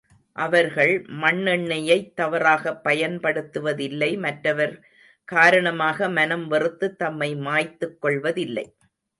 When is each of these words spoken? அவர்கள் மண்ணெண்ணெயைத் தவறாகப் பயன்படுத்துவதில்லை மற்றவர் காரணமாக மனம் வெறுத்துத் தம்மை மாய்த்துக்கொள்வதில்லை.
அவர்கள் 0.35 1.05
மண்ணெண்ணெயைத் 1.19 2.13
தவறாகப் 2.13 2.83
பயன்படுத்துவதில்லை 2.83 4.17
மற்றவர் 4.17 4.73
காரணமாக 5.27 6.09
மனம் 6.09 6.47
வெறுத்துத் 6.47 6.97
தம்மை 6.97 7.35
மாய்த்துக்கொள்வதில்லை. 7.35 8.65